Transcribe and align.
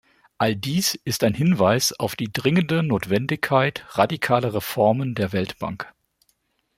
All 0.39 0.55
dies 0.55 0.95
ist 1.03 1.23
ein 1.23 1.35
Hinweis 1.35 1.93
auf 1.93 2.15
die 2.15 2.33
dringende 2.33 2.81
Notwendigkeit 2.81 3.85
radikaler 3.89 4.55
Reformen 4.55 5.13
der 5.13 5.31
Weltbank. 5.31 5.93